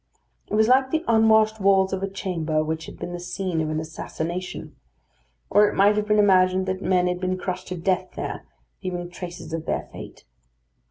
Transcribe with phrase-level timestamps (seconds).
[0.47, 3.69] It was like the unwashed walls of a chamber which had been the scene of
[3.69, 4.75] an assassination;
[5.51, 8.47] or it might have been imagined that men had been crushed to death there,
[8.83, 10.25] leaving traces of their fate.